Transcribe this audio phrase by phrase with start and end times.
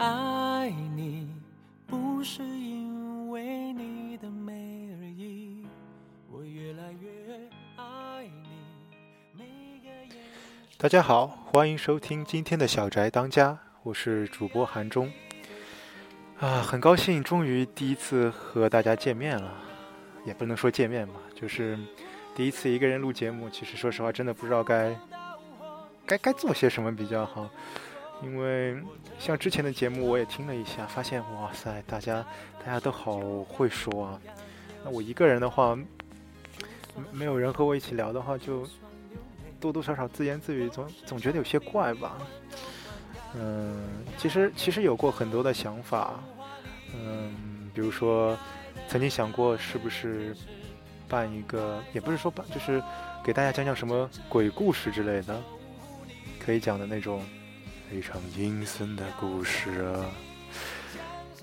[0.00, 1.28] 爱你
[1.86, 5.66] 不是因为你的美而已，
[6.32, 7.10] 我越来越
[7.76, 8.48] 爱你。
[9.34, 9.44] 每
[9.84, 10.24] 个眼
[10.78, 15.12] 大家好，欢迎收听今天的小宅当家，我是主播韩中。
[16.38, 19.52] 啊，很高兴终于第一次和大家见面了，
[20.24, 21.78] 也不能说见面吧，就是
[22.34, 23.50] 第一次一个人录节目。
[23.50, 24.96] 其实说实话，真的不知道该
[26.06, 27.50] 该该做些什么比较好，
[28.22, 28.76] 因为
[29.18, 32.24] 像之前的节目我也听了一下，发现哇塞，大家
[32.58, 34.20] 大家都好会说啊。
[34.84, 35.78] 那我一个人的话，
[37.12, 38.66] 没有人和我一起聊的话，就
[39.58, 42.18] 多多少少自言自语，总总觉得有些怪吧。
[43.34, 46.20] 嗯，其实其实有过很多的想法，
[46.94, 48.36] 嗯，比如说
[48.88, 50.36] 曾经想过是不是
[51.08, 52.82] 办一个，也不是说办，就是
[53.22, 55.40] 给大家讲讲什么鬼故事之类的，
[56.38, 57.22] 可以讲的那种
[57.90, 60.06] 非常阴森的故事啊。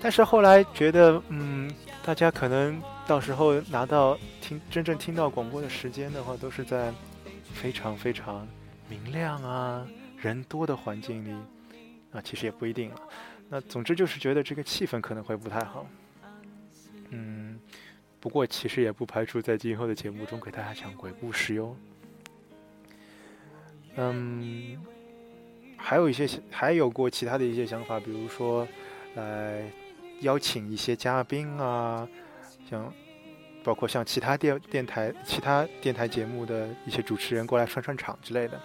[0.00, 1.70] 但是后来觉得，嗯，
[2.04, 6.92] 大家可能到时候拿到听真正听到广播的时间的话，都是在
[7.52, 8.46] 非常非常
[8.88, 9.86] 明亮啊、
[10.16, 11.36] 人多的环境里。
[12.12, 13.00] 啊，其实也不一定啊。
[13.50, 15.86] 那总之就是觉得这个气氛可能会不太好。
[17.10, 17.58] 嗯，
[18.18, 21.76] 不过其实也不排除在今后的节目中给大家讲鬼故事哟。
[23.96, 24.77] 嗯，
[25.88, 28.68] 还有一些还有过其他的一些想法，比如说，
[29.14, 29.62] 来
[30.20, 32.06] 邀请一些嘉宾啊，
[32.68, 32.92] 像
[33.64, 38.60] 包括像其他电电台、其他电台节目的一些主持人过来串串场之类的。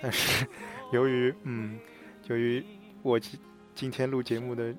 [0.00, 0.46] 但是
[0.90, 1.78] 由于嗯。
[2.26, 2.64] 由于
[3.02, 3.38] 我今
[3.74, 4.74] 今天录节目的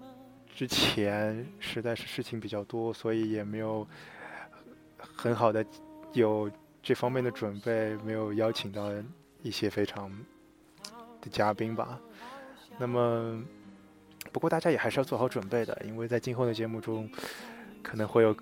[0.55, 3.87] 之前实在是事情比较多，所以也没有
[4.97, 5.63] 很好的
[6.13, 6.49] 有
[6.81, 8.91] 这方面的准备，没有邀请到
[9.43, 10.11] 一些非常
[11.29, 11.99] 嘉宾吧。
[12.77, 13.41] 那么，
[14.31, 17.09] 不过大家也还是要做好准备的，因为在今后的节目中
[17.81, 18.35] 可能会有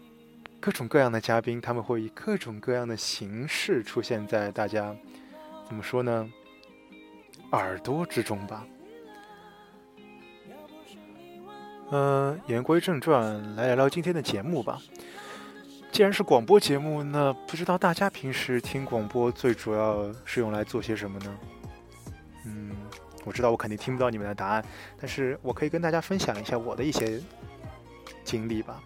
[0.60, 4.96] 各种各样的嘉宾，他们会以各种各样的形式出现在大家
[5.68, 6.30] 怎么说呢？
[7.52, 8.66] 耳朵之中吧。
[11.92, 14.80] 嗯，言归正传，来聊聊今天的节目吧。
[15.92, 21.38] 既然是广播节目，那不知道大家平时听广播最主要是用来做些什么呢？
[23.26, 24.66] 我知道我肯定听不到你们的答案，
[25.00, 27.20] 但是我可以跟大家分享一下我的一些
[28.24, 28.82] 经历吧。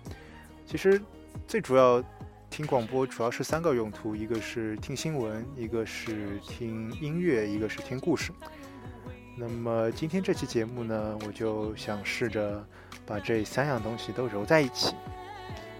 [0.65, 1.01] 其实
[1.47, 2.03] 最主要
[2.49, 8.31] 听广播主要是三个用途：一个是听新闻，一个是听音乐，一个是听故事。
[9.35, 12.65] 那么今天这期节目呢，我就想试着。
[13.05, 14.93] 把这三样东西都揉在一起。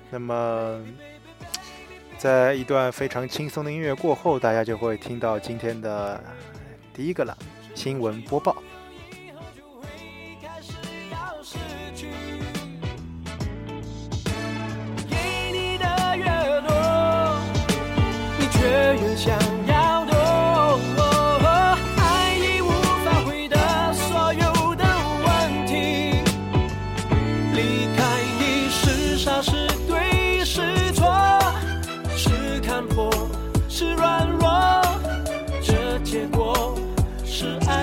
[0.09, 0.81] 那么，
[2.17, 6.23] 在一段非常轻松的音乐过后，大家就会听到今天的
[6.93, 7.37] 第一个了——
[7.77, 8.55] 新闻播报。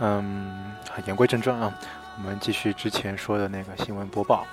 [0.00, 0.72] 嗯，
[1.06, 1.72] 言归正传啊，
[2.16, 4.46] 我们继续之前说的那个新闻播报。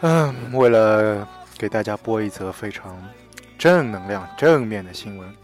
[0.00, 1.26] 嗯，为了
[1.56, 2.96] 给大家播一则非常
[3.58, 5.34] 正能量、正面的新闻，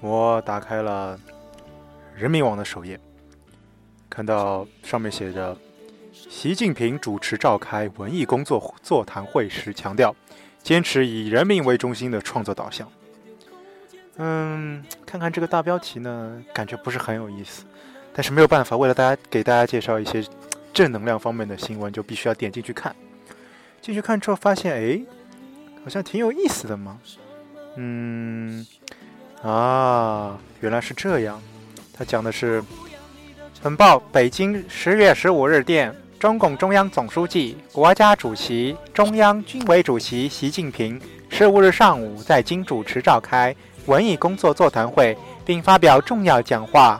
[0.00, 1.18] 我打开了
[2.14, 2.98] 人民网的首页。
[4.08, 5.56] 看到上面写着，
[6.12, 10.14] 习近平主持召开文艺工作座谈会时强调，
[10.62, 12.90] 坚持以人民为中心的创作导向。
[14.16, 17.64] 嗯，看看这个大标题呢，感觉不是很有意思，
[18.16, 20.24] 但是没有办法，为了大家给大家介绍一些
[20.72, 22.96] 正能量方面的新闻，就必须要点进去看。
[23.82, 24.98] 进去看之后发现，哎，
[25.84, 26.98] 好像挺有意思的嘛。
[27.74, 28.66] 嗯，
[29.42, 31.38] 啊，原来是这样。
[31.92, 32.64] 他讲的是，
[33.62, 40.98] 本报北京十月十五日电，中共中央总书记、国家主席、中央军委主席习近平
[41.28, 43.54] 十五日上午在京主持召开
[43.84, 45.14] 文艺工作座谈会，
[45.44, 46.98] 并发表重要讲话。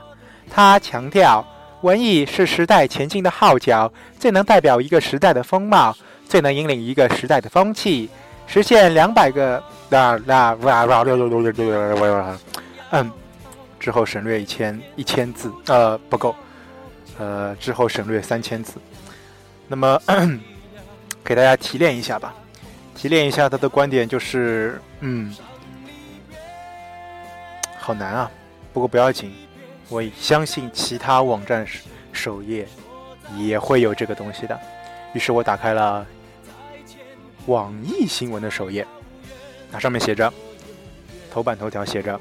[0.51, 1.47] 他强调，
[1.83, 5.97] 文艺是时代前进的号角，最能代表一个时代的风貌，
[6.29, 8.09] 最能引领一个时代的风气，
[8.47, 9.63] 实现两百个。
[9.89, 12.39] 啦啦哇哇六六六六六六六，
[12.91, 13.09] 嗯，
[13.79, 16.35] 之后省略一千一千字，呃，不够，
[17.19, 18.81] 呃，之后省略三千字。
[19.69, 19.97] 那么
[21.23, 22.35] 给大家提炼一下吧，
[22.97, 25.33] 提炼一下他的观点就是，嗯，
[27.79, 28.29] 好难啊，
[28.73, 29.33] 不过不要紧，
[29.89, 31.67] 我相信其他网站
[32.13, 32.67] 首页
[33.37, 34.59] 也会有这个东西的。
[35.15, 36.07] 于是我打开了
[37.47, 38.87] 网易新闻的首页。
[39.71, 40.33] 那上面写着，
[41.31, 42.19] 头版头条写着，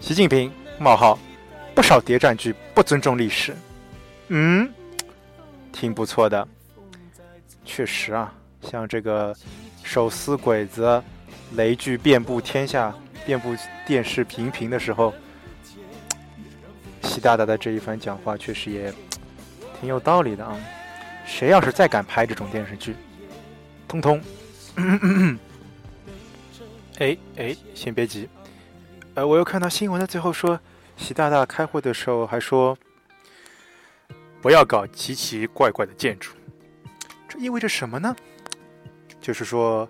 [0.00, 1.18] 习近平冒号，
[1.74, 3.54] 不少谍战剧不尊重历史，
[4.28, 4.72] 嗯，
[5.72, 6.46] 挺不错的，
[7.64, 8.32] 确实啊，
[8.62, 9.36] 像这个
[9.82, 11.02] 手撕鬼子，
[11.52, 12.94] 雷剧遍布天下，
[13.26, 13.54] 遍布
[13.86, 15.12] 电视频频的时候，
[17.16, 18.92] 习大大的这一番讲话确实也
[19.80, 20.54] 挺有道理的啊，
[21.24, 22.94] 谁要是再敢拍这种电视剧，
[23.88, 24.20] 通通。
[26.98, 28.28] 哎哎，先别急，
[29.14, 30.60] 呃，我又看到新闻的最后说，
[30.98, 32.76] 习大大开会的时候还说，
[34.42, 36.32] 不要搞奇奇怪怪的建筑，
[37.26, 38.14] 这意味着什么呢？
[39.22, 39.88] 就是说，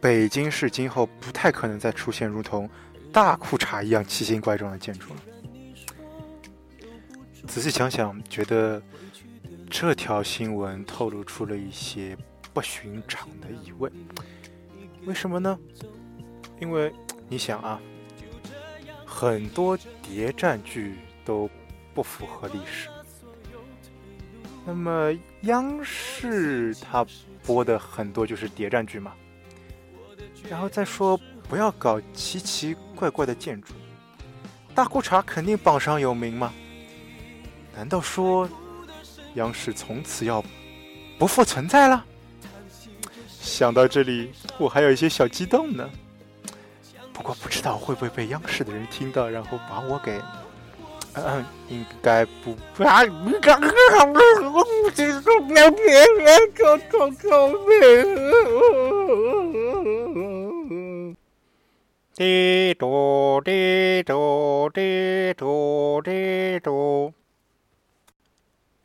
[0.00, 2.68] 北京市今后不太可能再出现如同
[3.12, 5.20] 大裤衩一样奇形怪状的建筑了。
[7.46, 8.80] 仔细想想，觉得
[9.68, 12.16] 这条新闻透露出了一些
[12.52, 13.90] 不寻常的疑问，
[15.04, 15.58] 为什么呢？
[16.60, 16.92] 因为
[17.28, 17.80] 你想啊，
[19.04, 21.50] 很多谍战剧都
[21.94, 22.88] 不符合历史。
[24.64, 25.10] 那么
[25.42, 27.04] 央视它
[27.44, 29.12] 播的很多就是谍战剧嘛，
[30.48, 33.72] 然后再说不要搞奇奇怪怪的建筑，
[34.74, 36.52] 大裤衩肯定榜上有名嘛。
[37.74, 38.48] 难道说
[39.34, 40.42] 央视从此要
[41.18, 42.04] 不复存在了？
[43.40, 45.88] 想到这里，我还有一些小激动呢。
[47.12, 50.18] 不过不知道会不会被央视的人听到，然后把我给……
[51.14, 53.02] 嗯，应该不啊！
[53.02, 57.74] 你看，我不知道，别别别，求求求命！
[62.14, 67.12] 滴嘟滴嘟滴嘟滴嘟。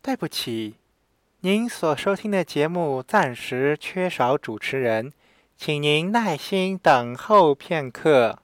[0.06, 0.76] 对不起，
[1.40, 5.12] 您所收听的节目暂时缺少主持人。
[5.58, 8.38] 请您耐心等候片刻。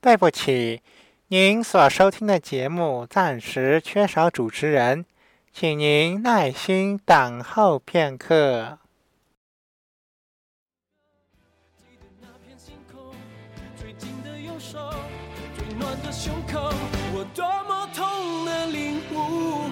[0.00, 0.80] 对不起，
[1.28, 5.04] 您所收听的节目暂时缺少主持人，
[5.52, 8.78] 请您耐心等候片刻。
[18.00, 19.68] 痛的领悟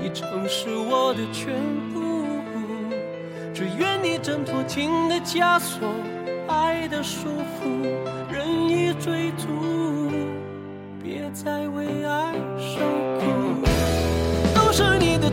[0.00, 1.52] 你曾是我的全
[1.92, 2.00] 部。
[3.52, 5.86] 只愿你挣脱情的枷锁，
[6.48, 7.62] 爱的束缚，
[8.32, 10.10] 任意追逐，
[11.02, 12.80] 别再为爱受
[13.20, 13.22] 苦。
[14.54, 15.30] 都是你的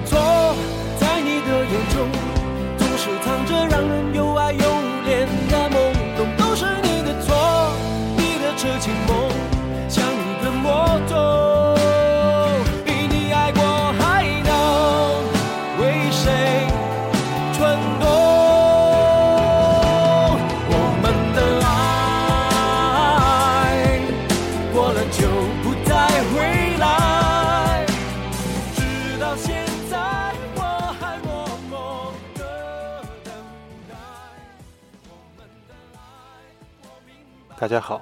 [37.61, 38.01] 大家好，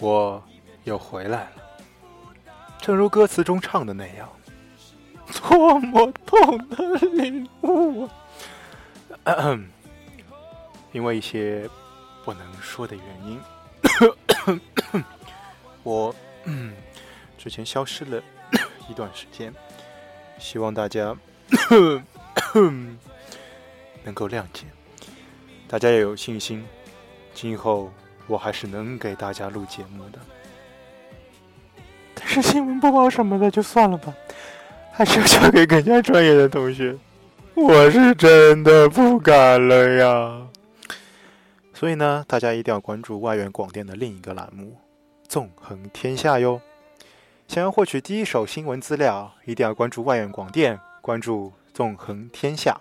[0.00, 0.42] 我
[0.82, 1.52] 又回来了。
[2.80, 4.28] 正如歌词中唱的那样，
[5.40, 6.76] 多么痛的
[7.12, 8.08] 领悟。
[10.90, 11.70] 因为一些
[12.24, 13.40] 不能说的原因，
[15.84, 16.12] 我
[17.38, 18.20] 之前消失了
[18.90, 19.54] 一段时间，
[20.40, 21.16] 希望大家
[24.02, 24.64] 能够谅解，
[25.68, 26.66] 大家要有信心，
[27.32, 27.92] 今后
[28.28, 30.18] 我还是能给大家录节目的。
[32.14, 34.14] 但是新闻播报什么的就算了吧，
[34.92, 36.96] 还是要交给更加专业的同学。
[37.54, 40.46] 我是真的不敢了呀。
[41.72, 44.64] 所以呢，大家一定要关注外援广电的另一个栏目
[45.28, 46.60] 《纵横天下》哟。
[47.46, 52.72] 想要获取第一手新闻资料，一定要关注外援广电，关注《纵横天下》。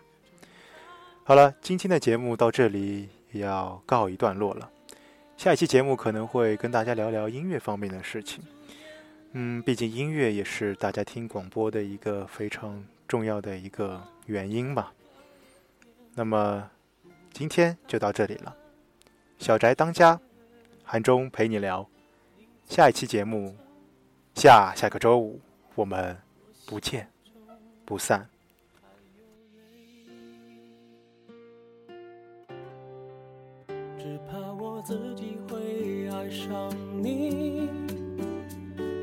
[1.24, 4.70] 好了，今天的节目到这里也要告一段落了。
[5.38, 8.44] 下一期节目可能会跟大家聊聊音乐方面的事情。
[9.34, 14.92] 嗯，毕竟音乐也是大家听广播的一个非常重要的一个原因吧。
[16.16, 16.68] 那么
[17.32, 18.56] 今天就到这里了。
[19.38, 20.20] 小宅当家，
[20.84, 21.88] 韩中陪你聊。
[22.68, 23.56] 下一期节目，
[24.34, 25.40] 下下个周五，
[25.76, 26.18] 我们
[26.66, 27.08] 不见
[27.86, 28.28] 不散。
[34.88, 36.72] 自己会爱上
[37.04, 37.68] 你，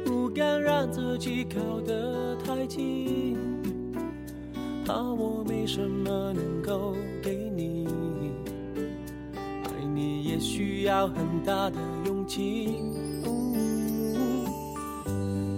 [0.02, 3.36] 不敢让自己靠得太近，
[4.86, 7.86] 怕我没什么能够给你，
[9.36, 11.76] 爱你也需要很大的
[12.06, 12.80] 勇气。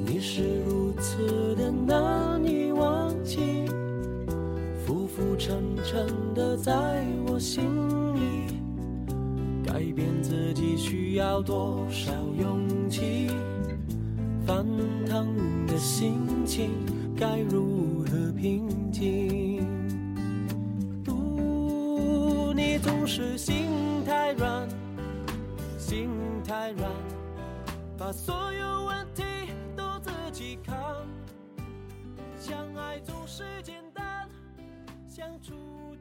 [0.04, 3.64] 你是如此的难以忘记，
[4.84, 6.04] 浮浮沉沉
[6.34, 7.85] 的在我心里。
[10.76, 13.30] 需要多少勇气？
[14.46, 14.64] 翻
[15.06, 16.70] 腾的心情
[17.16, 19.66] 该如何平静？
[21.02, 23.66] 不，你总是心
[24.04, 24.68] 太软，
[25.78, 26.08] 心
[26.44, 26.88] 太软，
[27.98, 29.24] 把所有问题
[29.76, 30.76] 都自己扛。
[32.38, 34.28] 相爱总是简单，
[35.08, 35.54] 相处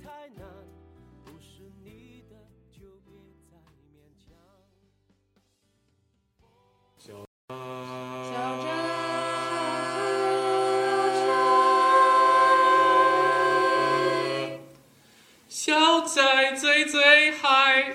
[0.04, 0.46] 太难，
[15.48, 17.94] 小小仔最最嗨。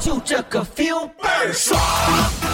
[0.00, 2.45] 就这个 feel 倍儿爽。